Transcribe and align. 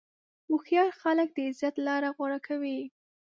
هوښیار 0.47 0.89
خلک 1.01 1.29
د 1.33 1.37
عزت 1.47 1.75
لاره 1.87 2.09
غوره 2.15 2.39
کوي. 2.47 2.79